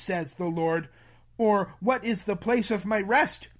[0.03, 0.89] saith the Lord:
[1.37, 3.49] or what ib the place of my rest